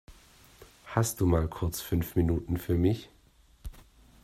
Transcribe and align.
Hast 0.87 1.21
du 1.21 1.27
mal 1.27 1.47
kurz 1.47 1.79
fünf 1.79 2.15
Minuten 2.15 2.57
für 2.57 2.73
mich? 2.73 3.11